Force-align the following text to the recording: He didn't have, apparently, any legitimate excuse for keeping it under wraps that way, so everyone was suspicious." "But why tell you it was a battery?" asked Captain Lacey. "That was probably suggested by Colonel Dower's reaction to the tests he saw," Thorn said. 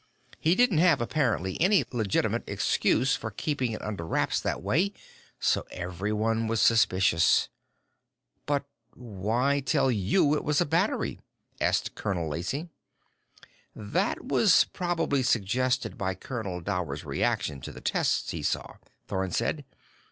He 0.39 0.55
didn't 0.55 0.79
have, 0.79 0.99
apparently, 0.99 1.61
any 1.61 1.85
legitimate 1.91 2.43
excuse 2.47 3.15
for 3.15 3.29
keeping 3.29 3.73
it 3.73 3.83
under 3.83 4.03
wraps 4.03 4.41
that 4.41 4.63
way, 4.63 4.93
so 5.39 5.63
everyone 5.69 6.47
was 6.47 6.59
suspicious." 6.59 7.49
"But 8.47 8.65
why 8.95 9.59
tell 9.59 9.91
you 9.91 10.33
it 10.33 10.43
was 10.43 10.59
a 10.59 10.65
battery?" 10.65 11.19
asked 11.59 11.93
Captain 11.93 12.27
Lacey. 12.27 12.69
"That 13.75 14.25
was 14.25 14.63
probably 14.73 15.21
suggested 15.21 15.99
by 15.99 16.15
Colonel 16.15 16.61
Dower's 16.61 17.05
reaction 17.05 17.61
to 17.61 17.71
the 17.71 17.79
tests 17.79 18.31
he 18.31 18.41
saw," 18.41 18.77
Thorn 19.05 19.29
said. 19.29 19.65